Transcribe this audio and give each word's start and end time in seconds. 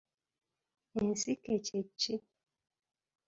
Ensiike 1.01 1.55
kye 1.65 1.81
ki? 1.99 2.15